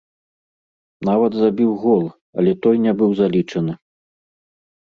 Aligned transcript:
Нават 1.09 1.31
забіў 1.41 1.71
гол, 1.83 2.01
але 2.39 2.51
той 2.67 2.77
не 2.87 2.91
быў 3.03 3.15
залічаны. 3.21 3.73